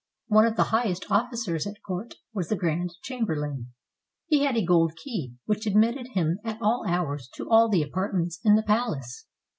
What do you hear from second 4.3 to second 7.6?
had a gold key, which admitted him at all hours to